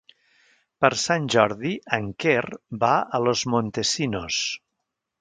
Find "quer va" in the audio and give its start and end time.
2.25-2.93